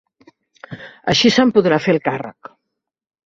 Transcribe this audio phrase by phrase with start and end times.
[1.13, 2.53] Així se'n podrà fer el càrrec.